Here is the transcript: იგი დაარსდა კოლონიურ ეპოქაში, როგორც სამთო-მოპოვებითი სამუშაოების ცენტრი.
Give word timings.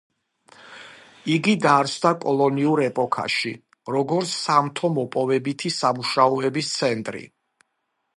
იგი 1.33 1.51
დაარსდა 1.65 2.13
კოლონიურ 2.23 2.81
ეპოქაში, 2.85 3.51
როგორც 3.97 4.33
სამთო-მოპოვებითი 4.39 5.73
სამუშაოების 5.77 6.73
ცენტრი. 6.81 7.23